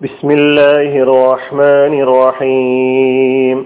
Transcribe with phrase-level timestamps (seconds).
[0.00, 3.58] بسم الله الرحمن الرحيم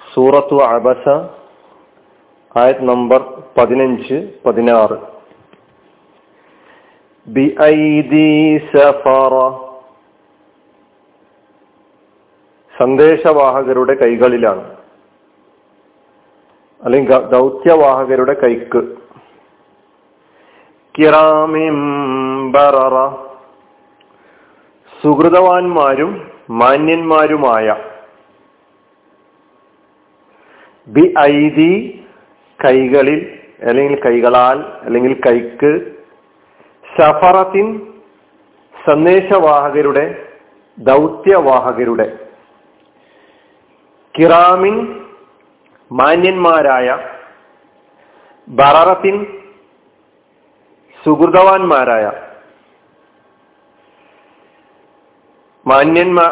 [0.00, 1.04] സൂറത്തു അബസ
[2.54, 3.20] ആയത് നമ്പർ
[3.56, 4.98] പതിനഞ്ച് പതിനാറ്
[7.26, 7.46] ബി
[8.70, 9.34] സഫറ
[12.74, 14.76] സന്ദേശവാഹകരുടെ കൈകളിലാണ്
[16.80, 18.80] അല്ലെങ്കിൽ ദൗത്യവാഹകരുടെ കൈക്ക്
[20.94, 22.96] കിറാമിംബറ
[25.03, 26.11] സുഹൃതവാന്മാരും
[26.51, 27.67] മാന്യന്മാരുമായ
[30.87, 31.71] ബി ഐദി
[32.59, 33.19] കൈകളിൽ
[33.61, 35.71] അല്ലെങ്കിൽ കൈകളാൽ അല്ലെങ്കിൽ കൈക്ക്
[36.85, 37.67] സഫറത്തിൻ
[38.75, 40.05] സന്ദേശവാഹകരുടെ
[40.77, 42.07] ദൗത്യവാഹകരുടെ
[44.15, 44.75] കിറാമിൻ
[45.91, 46.87] മാന്യന്മാരായ
[48.47, 49.17] ബററത്തിൻ
[51.03, 52.05] സുഹൃതവാന്മാരായ
[55.65, 56.25] മാന്യന്മാ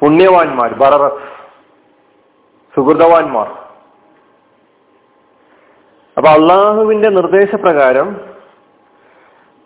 [0.00, 1.24] പുണ്യവാന്മാർ ബററസ്
[2.74, 3.48] സുഹൃതവാന്മാർ.
[6.16, 8.08] അപ്പൊ അള്ളാഹുവിന്റെ നിർദ്ദേശപ്രകാരം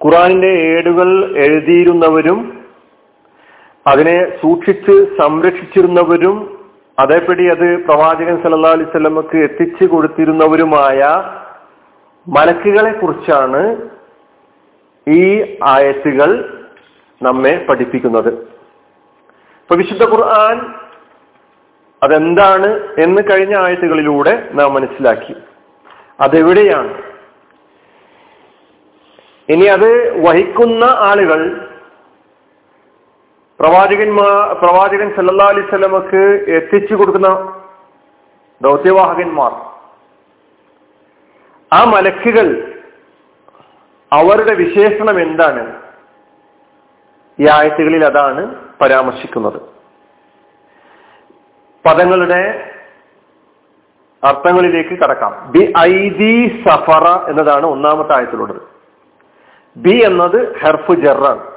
[0.01, 1.09] ഖുറാനിന്റെ ഏടുകൾ
[1.45, 2.39] എഴുതിയിരുന്നവരും
[3.87, 6.37] അതിനെ സൂക്ഷിച്ച് സംരക്ഷിച്ചിരുന്നവരും
[6.99, 11.01] അതേപടി അത് പ്രവാചകൻ സല്ലാ അലിസ്വല്ലമക്ക് എത്തിച്ചു കൊടുത്തിരുന്നവരുമായ
[12.27, 13.63] മലക്കുകളെ കുറിച്ചാണ്
[15.07, 15.23] ഈ
[15.75, 16.31] ആയത്തുകൾ
[17.23, 18.33] നമ്മെ പഠിപ്പിക്കുന്നത്.
[19.63, 20.75] ഇപ്പൊ വിശുദ്ധ ഖുർആൻ
[22.03, 22.67] അതെന്താണ്
[23.01, 25.35] എന്ന് കഴിഞ്ഞ ആയത്തുകളിലൂടെ നാം മനസ്സിലാക്കി.
[26.21, 27.03] അതെവിടെയാണ്?
[29.49, 31.71] ഇനി അത് വഹിക്കുന്ന ആളുകൾ
[33.61, 37.29] പ്രവാചകന്മാ പ്രവാചകൻ സല്ലാ അലൈവല്ലമക്ക് എത്തിച്ചു കൊടുക്കുന്ന
[38.63, 39.53] ദൗത്യവാഹകന്മാർ
[41.73, 42.47] ആ മലക്കുകൾ
[44.13, 45.90] അവരുടെ വിശേഷണം എന്താണ്?
[47.41, 49.61] ഈ ആയത്തുകളിൽ അതാണ് പരാമർശിക്കുന്നത്.
[51.87, 52.71] പദങ്ങളുടെ
[54.25, 55.53] അർത്ഥങ്ങളിലേക്ക് കടക്കാം.
[55.53, 58.63] ബി ഐദി സഫറ എന്നതാണ് ഒന്നാമത്തെ ആയത്തിലുള്ളത്.
[59.77, 61.51] ബി എന്നത് ഹെർഫ് ജറാണ്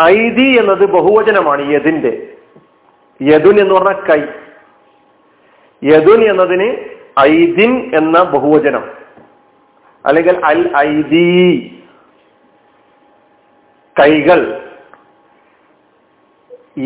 [0.00, 2.36] ഐദി എന്നത് ബഹുവചനമാണ് യദിന്റെ
[3.22, 4.20] യദുൻ എന്ന് പറഞ്ഞ കൈ.
[5.84, 6.76] യദുൻ എന്നതിന്
[7.20, 8.90] ഐദിൻ എന്ന ബഹുവചനം.
[10.06, 11.74] അല്ലെങ്കിൽ അൽ ഐദി
[13.98, 14.40] കൈകൾ.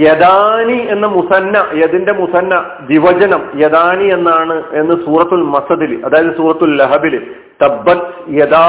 [0.02, 2.54] യദാനി എന്ന മുസന്ന യതിന്റെ മുസന്ന
[2.90, 7.14] ദിവചനം യദാനി എന്നാണ് എന്ന് സൂറത്തുൽ മസദിൽ അതായത് സൂറത്തുൽ ലഹബിൽ
[7.62, 8.04] തബ്ബത്
[8.40, 8.68] യദാ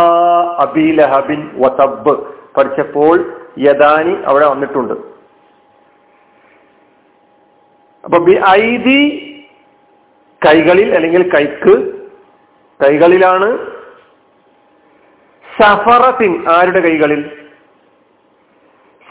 [0.63, 2.15] അബി ലഹബിൻ വതബ്
[2.55, 3.15] പഠിച്ചപ്പോൾ
[3.67, 4.95] യദാനി അവിടെ വന്നിട്ടുണ്ട്.
[8.03, 9.01] അപ്പൊ ബി ഐദി
[10.41, 11.75] കൈകളിൽ അല്ലെങ്കിൽ കൈക്ക്
[12.79, 13.49] കൈകളിലാണ്
[15.45, 17.21] സഫറത്തിൻ ആരുടെ കൈകളിൽ?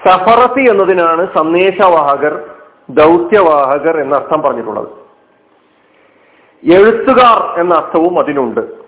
[0.06, 2.50] സഫറത്തി എന്നതിനാണ് സന്ദേശവാഹകർ
[2.90, 4.88] ദൗത്യവാഹകർ എന്ന അർത്ഥം പറഞ്ഞിട്ടുള്ളത്.
[6.72, 8.82] എഴുത്തുകാർ എന്ന അർത്ഥവും അതിനുണ്ട്.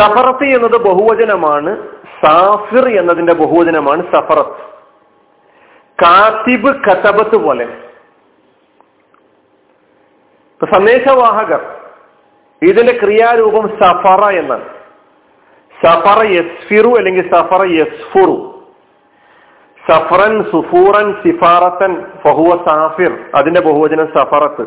[0.00, 1.88] സഫറത്തി എന്നത് ബഹുവചനമാണ്
[2.24, 4.64] സാഫിർ എന്നതിന്റെ ബഹുവചനമാണ് സഫറത്ത്.
[6.04, 7.64] കാത്തിബ് കത്തബത്ത് പോലെ.
[10.72, 11.80] സന്ദേശവാഹകർ
[12.62, 14.68] ഇതിന്റെ ക്രിയാരൂപം സഫറ എന്നാണ്.
[15.86, 18.53] സഫറ യസ്ഫിറു അല്ലെങ്കിൽ സഫറ യസ്ഫുറു.
[19.90, 23.18] സഫറൻ സുഫൂറൻ സിഫാറത്തൻ ഫഹുവ സാഫിർ.
[23.34, 24.66] അതിന്റെ ബഹുവചനം സഫറത്ത്.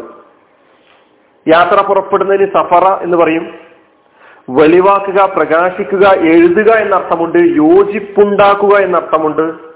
[1.48, 3.54] യാത്ര പുറപ്പെടുന്നതിന് സഫറ എന്ന് പറയും.
[4.50, 7.38] വെളിവാക്കുക പ്രകാശിക്കുക എഴുതുക എന്നർത്ഥമുണ്ട്.
[7.38, 9.68] യോജിപ്പുണ്ടാക്കുക എന്നർത്ഥമുണ്ട്.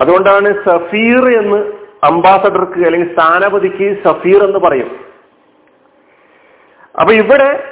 [0.00, 1.72] അതുകൊണ്ടാണ് സഫീർ എന്ന്
[2.04, 5.00] അംബാസഡർക്ക് അല്ലെങ്കിൽ സ്ഥാനപതിക്ക് സഫീർ എന്ന് പറയും.
[7.00, 7.64] അപ്പൊ ഇവിടെ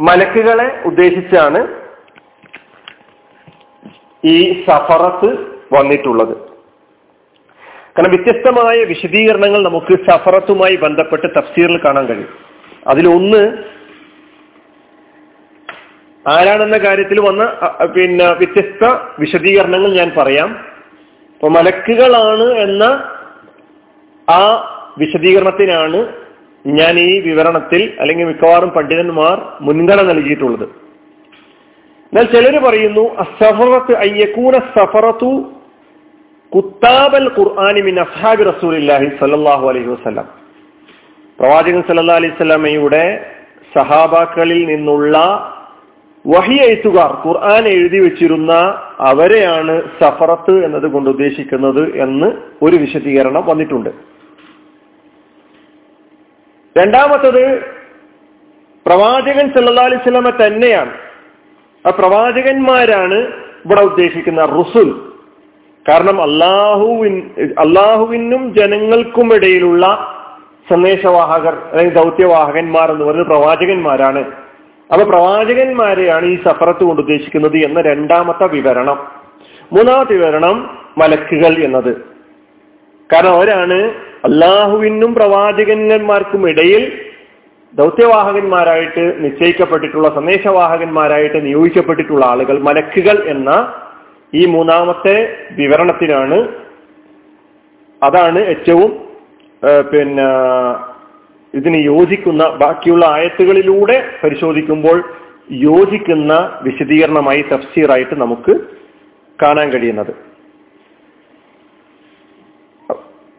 [0.00, 1.79] മലക്കുകളെ ഉദ്ദേശിച്ചാണ്
[4.24, 5.28] ഈ സഫറത്ത്
[5.72, 6.36] വന്നിട്ടുള്ളത്.
[7.94, 12.28] കാരണം വ്യത്യസ്തമായ വിശദീകരണങ്ങൾ നമുക്ക് സഫറത്തുമായി ബന്ധപ്പെട്ട് തഫ്സീറിൽ കാണാൻ കഴിയും.
[12.86, 13.42] അതിലൊന്ന്
[16.28, 17.42] ആരാണെന്ന കാര്യത്തിൽ വന്ന
[17.96, 18.84] പിന്നെ വ്യത്യസ്ത
[19.18, 20.48] വിശദീകരണങ്ങൾ ഞാൻ പറയാം.
[21.34, 22.82] അപ്പൊ മലക്കുകളാണ് എന്ന
[24.30, 24.42] ആ
[24.98, 26.00] വിശദീകരണത്തിനാണ്
[26.66, 30.68] ഞാൻ ഈ വിവരണത്തിൽ അല്ലെങ്കിൽ മിക്കവാറും പണ്ഡിതന്മാർ മുൻഗണന നൽകിയിട്ടുള്ളത്.
[32.12, 35.30] എന്നാൽ ചിലർ പറയുന്നു അസഫറത്ത് അയ്യക്കൂന സഫറത്തു
[36.52, 40.28] കുത്താബൽ ഖുർആാനി അസ്ഹാബി റസൂലില്ലാഹി സല്ലാഹു അലൈഹി വസ്ലാം
[41.38, 43.04] പ്രവാചകൻ സല്ലാ അലൈഹി സ്വലാമയുടെ
[43.72, 45.16] സഹാബാക്കളിൽ നിന്നുള്ള
[46.24, 48.52] വഹി എഴുത്തുകാർ ഖുർആൻ എഴുതി വെച്ചിരുന്ന
[49.10, 52.28] അവരെയാണ് സഫറത്ത് എന്നത് കൊണ്ട് ഉദ്ദേശിക്കുന്നത് എന്ന്
[52.62, 53.90] ഒരു വിശദീകരണം വന്നിട്ടുണ്ട്.
[56.76, 57.44] രണ്ടാമത്തത്
[58.86, 60.92] പ്രവാചകൻ സല്ലാ അലൈഹി സ്വലമ തന്നെയാണ്
[61.86, 63.14] ആ പ്രവാചകന്മാരാണ്
[63.64, 65.12] ഇവിടെ ഉദ്ദേശിക്കുന്ന റുസുൽ.
[65.88, 70.14] കാരണം അള്ളാഹുവിൻ അള്ളാഹുവിനും ജനങ്ങൾക്കും ഇടയിലുള്ള
[70.70, 74.24] സന്ദേശവാഹകർ അല്ലെങ്കിൽ ദൗത്യവാഹകന്മാർ എന്ന് പറയുന്നത് പ്രവാചകന്മാരാണ്.
[74.92, 79.08] അപ്പൊ പ്രവാചകന്മാരെയാണ് ഈ സഫറത്ത് കൊണ്ട് ഉദ്ദേശിക്കുന്നത് എന്ന രണ്ടാമത്തെ വിവരണം.
[79.72, 81.96] മൂന്നാമത്തെ വിവരണം മലക്കുകൾ എന്നത്.
[83.12, 83.82] കാരണം അവരാണ്
[84.24, 87.09] അള്ളാഹുവിനും പ്രവാചകന്മാർക്കും ഇടയിൽ
[87.78, 93.50] ദൗത്യവാഹകന്മാരായിട്ട് നിശ്ചയിക്കപ്പെട്ടിട്ടുള്ള സന്ദേശവാഹകന്മാരായിട്ട് നിയോഗിക്കപ്പെട്ടിട്ടുള്ള ആളുകൾ മലക്കുകൾ എന്ന
[94.40, 95.16] ഈ മൂന്നാമത്തെ
[95.60, 96.38] വിവരണത്തിനാണ്.
[98.02, 98.90] അതാണ് ഏറ്റവും
[99.92, 100.26] പിന്നെ
[101.54, 104.98] ഇതിന് യോജിക്കുന്ന ബാക്കിയുള്ള ആയത്തുകളിലൂടെ പരിശോധിക്കുമ്പോൾ
[105.68, 106.32] യോജിക്കുന്ന
[106.66, 108.52] വിശദീകരണമായി തഫ്സീറായിട്ട് നമുക്ക്
[109.38, 110.12] കാണാൻ കഴിയുന്നത്.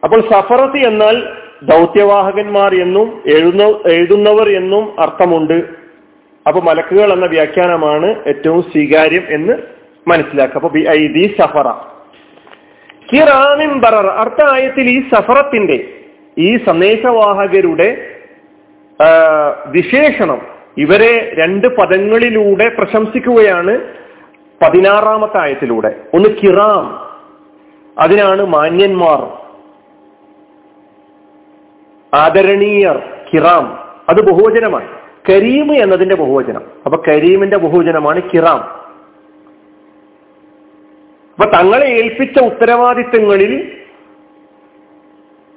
[0.02, 1.16] അപ്പോൾ സഫറത്ത് എന്നാൽ
[1.62, 3.62] ദൗത്യവാഹകന്മാർ എന്നും എഴുന്ന
[3.92, 5.64] എഴുതുന്നവർ എന്നും അർത്ഥമുണ്ട്.
[6.46, 9.52] അപ്പൊ മലക്കുകൾ എന്ന വ്യാഖ്യാനമാണ് ഏറ്റവും സ്വീകാര്യം എന്ന്
[10.08, 10.56] മനസ്സിലാക്കുക.
[10.56, 11.70] അപ്പൊ ബി സഫറ.
[13.12, 15.88] കിറാമിൻ ബറർ അർത്ഥ ആയത്തിൽ ഈ സഫറത്തിന്റെ
[16.38, 18.08] ഈ സന്ദേശവാഹകരുടെ
[19.66, 20.42] വിശേഷണം.
[20.78, 23.78] ഇവരെ രണ്ട് പദങ്ങളിലൂടെ പ്രശംസിക്കുകയാണ്
[24.62, 25.94] പതിനാറാമത്തെ ആയത്തിലൂടെ.
[26.14, 27.08] ഒന്ന് കിറാം
[27.98, 29.41] അതിനാണ് മാന്യന്മാർ.
[32.14, 33.90] ആദരണീയർ കിറാം.
[34.08, 34.88] അത് ബഹുവചനമാണ്.
[35.30, 36.62] കരീം എന്നതിന്റെ ബഹുവചനം.
[36.86, 38.82] അപ്പൊ കരീമിന്റെ ബഹുവചനമാണ് കിറാം.
[41.34, 43.78] അപ്പൊ തങ്ങളെ ഏൽപ്പിച്ച ഉത്തരവാദിത്തങ്ങളിൽ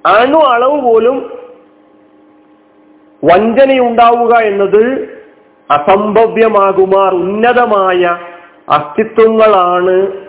[0.06, 1.32] അണു അളവ് പോലും
[3.24, 5.16] വഞ്ചനയുണ്ടാവുക എന്നത്
[5.72, 8.18] അസംഭവ്യമാകുമാർ ഉന്നതമായ
[8.70, 10.26] അസ്തിത്വങ്ങളാണ്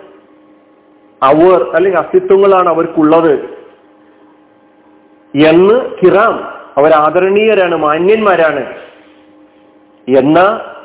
[1.23, 3.56] അവർ അല്ലെങ്കിൽ അസ്തിത്വങ്ങളാണ് അവർക്കുള്ളത്.
[5.45, 6.43] എന്ന് കിറാം
[6.77, 8.75] അവർ ആദരണീയരാണ് മാന്യന്മാരാണ്.
[10.17, 10.39] എന്ന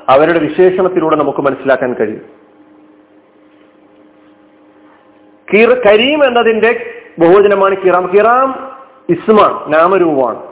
[0.09, 2.43] അവരുടെ വിശേഷണത്തിലൂടെ നമുക്ക് മനസ്സിലാക്കാൻ കഴിയും.
[5.75, 8.11] കരീം എന്നതിന്റെ ബഹുവചനമാണ് കിറാം.
[8.15, 8.77] കിറാം
[9.09, 10.43] ഇസ്മ നാമരൂപമാണ്.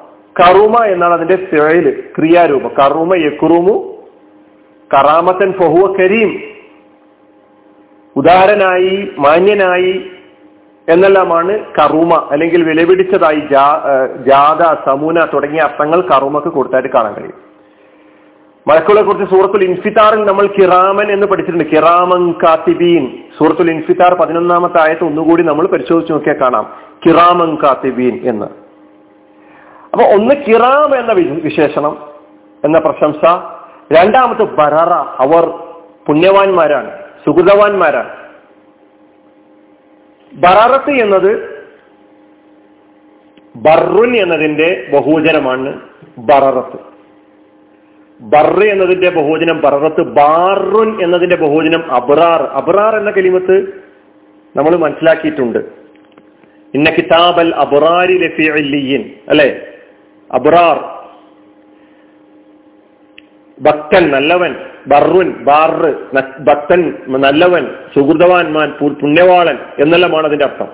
[0.40, 2.68] കറുമ എന്നാണ് അതിന്റെ ഫേൽ ക്രിയാരൂപം.
[2.68, 4.02] കറുമ യക്കുറുമു
[4.94, 6.42] കറാമത്തൻ ഫഹുവ കരീം.
[8.16, 10.10] ഉദാരനായി മാന്യനായി
[10.90, 13.40] എന്നെല്ലാമാണ് കറുമ അല്ലെങ്കിൽ വിലപിടിച്ചതായി
[14.28, 17.50] ജാത സമൂന തുടങ്ങിയ അർത്ഥങ്ങൾ കറുമക്ക് കൊടുത്തായിട്ട് കാണാൻ കഴിയും.
[18.68, 21.70] മലക്കുകളെ കുറിച്ച് സൂറത്തുൽ ഇൻഫിത്താറിൽ നമ്മൾ കിറാമൻ എന്ന് പഠിച്ചിട്ടുണ്ട്.
[21.70, 23.06] കിറാമൻ കാത്തിബീൻ.
[23.38, 26.66] സൂറത്തുൽ ഇൻഫിത്താർ പതിനൊന്നാമത്തെ ആയത്ത് ഒന്നുകൂടി നമ്മൾ പരിശോധിച്ച് നോക്കിയാൽ കാണാം.
[27.06, 28.46] കിറാമൻ കാത്തിബീൻ എന്ന്.
[29.92, 31.96] അപ്പൊ ഒന്ന് കിറാം എന്ന വിശേഷണം
[32.64, 33.24] എന്ന പ്രശംസ.
[33.92, 34.92] രണ്ടാമത്തെ ബററ
[35.24, 35.44] അവർ
[36.06, 36.90] പുണ്യവാന്മാരാണ്
[37.26, 38.19] സുഹൃതവാന്മാരാണ്.
[40.32, 41.60] ബററത്ത് എന്നത്
[43.56, 45.80] ബറുൻ എന്നതിന്റെ ബഹുവചനമാണ്
[46.18, 46.78] ബററത്ത്.
[48.20, 53.84] ബറ് എന്നതിന്റെ ബഹുവചനം ബററത്ത് ബാറുൻ എന്നതിന്റെ ബഹുവചനം അബ്രാർ അബ്രാർ എന്ന കലിമത്ത്
[54.56, 55.58] നമ്മൾ മനസ്സിലാക്കിയിട്ടുണ്ട്.
[56.74, 59.66] ഇന്ന കിതാബൽ അബ്രാരി ലഫിയൻ അല്ലെ?
[60.32, 61.00] അബ്രാർ
[63.60, 64.69] ഭക്തൻ നല്ലവൻ.
[64.86, 65.94] ബറുൻ ബാറ്
[66.44, 70.68] ഭക്തൻ നല്ലവൻ സുഹൃതവാൻമാൻ പുണ്യവാളൻ എന്നെല്ലാമാണ് അതിന്റെ അർത്ഥം.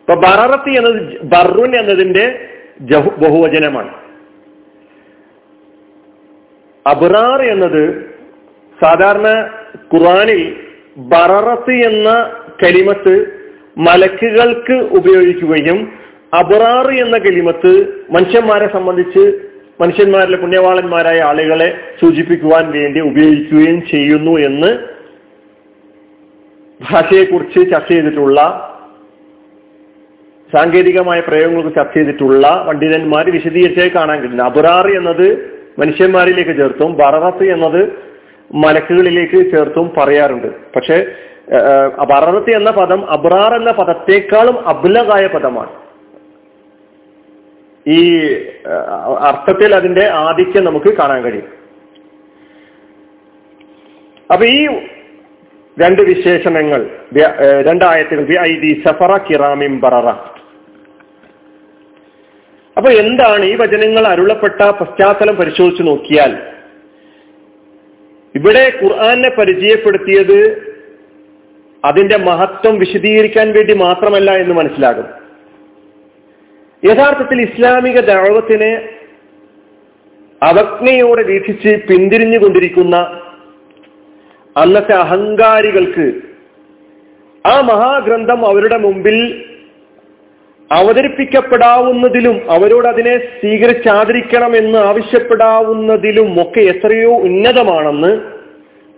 [0.00, 2.48] ഇപ്പൊ ബററത്തി എന്നത് ബറുൻ എന്നതിന്റെ
[3.18, 3.94] ബഹുവചനമാണ്.
[6.86, 8.14] അബ്രാർ എന്നത്
[8.82, 9.50] സാധാരണ
[9.94, 10.56] ഖുറാനിൽ
[10.96, 12.10] ബററത്ത് എന്ന
[12.64, 13.26] കലിമത്ത്
[13.78, 15.98] മലക്കുകൾക്ക് ഉപയോഗിക്കുകയും
[16.34, 19.45] അബ്രാർ എന്ന കലിമത്ത് മനുഷ്യന്മാരെ സംബന്ധിച്ച്
[19.80, 24.70] മനുഷ്യന്മാരിലെ പുണ്യവാളന്മാരായ ആളുകളെ സൂചിപ്പിക്കുവാൻ വേണ്ടി ഉപയോഗിക്കുകയും ചെയ്യുന്നു എന്ന്
[26.80, 28.40] ഭാഷയെക്കുറിച്ച് ചർച്ച ചെയ്തിട്ടുള്ള
[30.54, 35.26] സാങ്കേതികമായ പ്രയോഗങ്ങൾക്ക് ചർച്ച ചെയ്തിട്ടുള്ള പണ്ഡിതന്മാർ വിശദീകരിച്ചായി കാണാൻ കഴിയുന്നു അബുറാർ എന്നത്
[35.78, 37.80] മനുഷ്യന്മാരിലേക്ക് ചേർത്തും ബററത്ത് എന്നത്
[38.54, 40.46] മലക്കുകളിലേക്ക് ചേർത്തും പറയാറുണ്ട്.
[40.46, 40.98] പക്ഷെ
[42.10, 45.85] ബററത്ത് എന്ന പദം അബ്രാർ എന്ന പദത്തെക്കാളും അബ്ലകായ പദമാണ്.
[47.88, 47.98] ഈ
[49.28, 51.50] അർത്ഥത്തിൽ അതിന്റെ ആധിക്യം നമുക്ക് കാണാൻ കഴിയും.
[54.32, 54.66] അപ്പൊ ഈ
[55.76, 56.80] രണ്ട് വിശേഷണങ്ങൾ
[57.68, 58.20] രണ്ടായത്തിൽ
[58.86, 60.08] സഫറ കിറാമിം ബററ.
[62.76, 66.32] അപ്പൊ എന്താണ് ഈ വചനങ്ങൾ അരുളപ്പെട്ട പശ്ചാത്തലം പരിശോധിച്ചു നോക്കിയാൽ
[68.34, 70.40] ഇവിടെ ഖുർആാനെ പരിചയപ്പെടുത്തിയത്
[71.84, 75.25] അതിന്റെ മഹത്വം വിശദീകരിക്കാൻ വേണ്ടി മാത്രമല്ല എന്ന് മനസ്സിലാകും.
[76.88, 78.72] യഥാർത്ഥത്തിൽ ഇസ്ലാമിക ദൗവത്തിനെ
[80.42, 82.96] അവജ്ഞയോടെ വീക്ഷിച്ച് പിന്തിരിഞ്ഞുകൊണ്ടിരിക്കുന്ന
[84.56, 86.06] അന്നത്തെ അഹങ്കാരികൾക്ക്
[87.44, 89.18] ആ മഹാഗ്രന്ഥം അവരുടെ മുമ്പിൽ
[90.70, 98.10] അവതരിപ്പിക്കപ്പെടാവുന്നതിലും അവരോട് അതിനെ സ്വീകരിച്ചാദരിക്കണമെന്ന് ആവശ്യപ്പെടാവുന്നതിലും ഒക്കെ എത്രയോ ഉന്നതമാണെന്ന്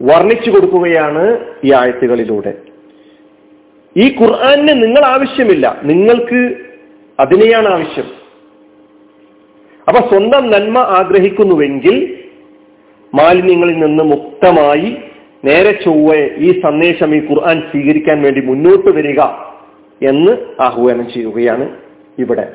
[0.00, 1.24] വർണിച്ചു കൊടുക്കുകയാണ്
[1.64, 2.52] ഈ ആയത്തുകളിലൂടെ.
[3.96, 6.40] ഈ ഖുർആാനിന് നിങ്ങൾ ആവശ്യമില്ല നിങ്ങൾക്ക്
[7.20, 8.08] അതിനെയാണ് ആവശ്യം.
[9.88, 12.24] അപ്പൊ സ്വന്തം നന്മ ആഗ്രഹിക്കുന്നുവെങ്കിൽ
[13.14, 14.96] മാലിന്യങ്ങളിൽ നിന്ന് മുക്തമായി
[15.44, 19.20] നേരെ ചൊവ്വ ഈ സന്ദേശം ഈ ഖുർആൻ സ്വീകരിക്കാൻ വേണ്ടി മുന്നോട്ട് വരിക
[20.08, 21.76] എന്ന് ആഹ്വാനം ചെയ്യുകയാണ്
[22.18, 22.46] ഇവിടെ.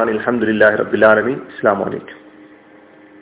[0.00, 2.27] അലഹമുല്ലാ റബിലാലമി ഇസ്ലാം വലൈക്കും